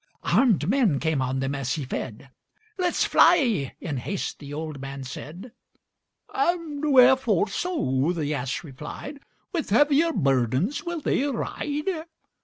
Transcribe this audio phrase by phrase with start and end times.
[0.23, 2.31] Arm'd men came on them as he fed:
[2.79, 5.51] "Let's fly," in haste the old man said.
[6.33, 9.19] "And wherefore so?" the ass replied;
[9.53, 12.05] "With heavier burdens will they ride?"